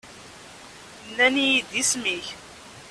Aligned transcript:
Nnan-iyi-d 1.07 1.69
isem-ik. 1.81 2.25